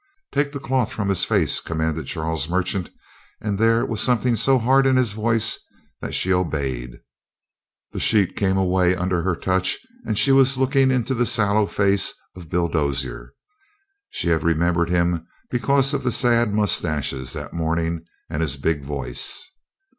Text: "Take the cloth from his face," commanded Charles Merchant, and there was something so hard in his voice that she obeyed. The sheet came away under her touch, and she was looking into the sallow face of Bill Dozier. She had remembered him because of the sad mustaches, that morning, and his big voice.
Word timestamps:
"Take 0.31 0.51
the 0.51 0.59
cloth 0.59 0.91
from 0.91 1.09
his 1.09 1.25
face," 1.25 1.59
commanded 1.61 2.07
Charles 2.07 2.49
Merchant, 2.49 2.89
and 3.39 3.59
there 3.59 3.85
was 3.85 4.01
something 4.01 4.35
so 4.35 4.57
hard 4.57 4.87
in 4.87 4.95
his 4.97 5.13
voice 5.13 5.59
that 6.01 6.15
she 6.15 6.33
obeyed. 6.33 6.99
The 7.91 7.99
sheet 7.99 8.35
came 8.35 8.57
away 8.57 8.95
under 8.95 9.21
her 9.21 9.35
touch, 9.35 9.77
and 10.07 10.17
she 10.17 10.31
was 10.31 10.57
looking 10.57 10.89
into 10.89 11.13
the 11.13 11.27
sallow 11.27 11.67
face 11.67 12.15
of 12.35 12.49
Bill 12.49 12.67
Dozier. 12.67 13.35
She 14.09 14.29
had 14.29 14.41
remembered 14.41 14.89
him 14.89 15.27
because 15.51 15.93
of 15.93 16.01
the 16.01 16.11
sad 16.11 16.51
mustaches, 16.51 17.33
that 17.33 17.53
morning, 17.53 18.03
and 18.27 18.41
his 18.41 18.57
big 18.57 18.83
voice. 18.83 19.51